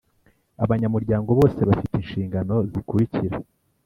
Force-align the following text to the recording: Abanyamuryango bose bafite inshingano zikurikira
Abanyamuryango 0.63 1.29
bose 1.39 1.59
bafite 1.69 1.93
inshingano 2.01 2.55
zikurikira 2.71 3.37